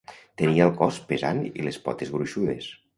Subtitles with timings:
[0.41, 2.77] Tenia el cos pesant i les potes gruixudes.